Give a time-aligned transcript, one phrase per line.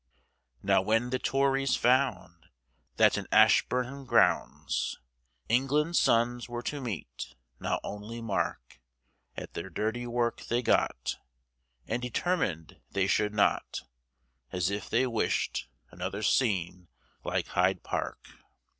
[0.63, 2.47] Now when the Tories found,
[2.95, 4.99] That in Ashburnham Grounds,
[5.47, 8.81] England's sons were to meet now only mark,
[9.37, 11.17] At their dirty work they got,
[11.87, 13.83] And determined they should not,
[14.51, 16.87] As if they wished another scene
[17.23, 18.25] like Hyde Park.